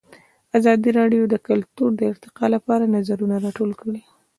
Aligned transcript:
ازادي 0.57 0.89
راډیو 0.99 1.23
د 1.29 1.35
کلتور 1.47 1.89
د 1.95 2.01
ارتقا 2.11 2.45
لپاره 2.55 2.91
نظرونه 2.95 3.35
راټول 3.45 3.71
کړي. 3.81 4.01